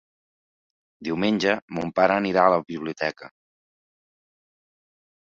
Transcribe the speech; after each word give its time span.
Diumenge 1.07 1.53
mon 1.79 1.93
pare 2.01 2.17
anirà 2.23 2.49
a 2.49 2.57
la 2.57 2.61
biblioteca. 2.73 3.33